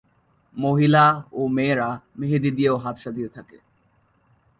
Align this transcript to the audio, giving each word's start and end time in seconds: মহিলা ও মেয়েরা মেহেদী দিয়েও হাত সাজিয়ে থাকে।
মহিলা 0.55 1.05
ও 1.31 1.41
মেয়েরা 1.47 1.89
মেহেদী 2.19 2.51
দিয়েও 2.57 2.77
হাত 2.77 2.95
সাজিয়ে 2.97 3.29
থাকে। 3.29 3.57